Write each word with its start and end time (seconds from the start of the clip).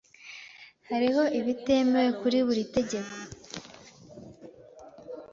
Hariho 0.89 1.23
ibitemewe 1.39 2.11
kuri 2.19 2.37
buri 2.47 2.63
tegeko. 2.75 3.15